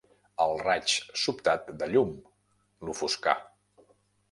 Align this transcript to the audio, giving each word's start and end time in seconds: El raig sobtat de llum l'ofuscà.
El 0.45 0.53
raig 0.61 0.93
sobtat 1.25 1.69
de 1.83 1.91
llum 1.93 2.17
l'ofuscà. 2.89 3.39